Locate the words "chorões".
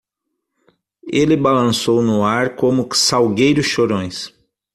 3.67-4.33